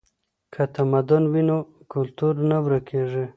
که 0.53 0.63
تمدن 0.75 1.23
وي 1.31 1.41
نو 1.49 1.57
کلتور 1.91 2.35
نه 2.49 2.57
ورکیږي. 2.65 3.25